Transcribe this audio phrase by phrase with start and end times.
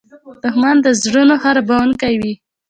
[0.43, 2.33] دښمن د زړونو خرابوونکی وي